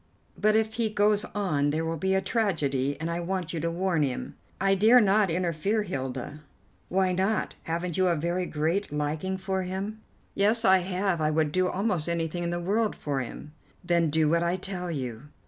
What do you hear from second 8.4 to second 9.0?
great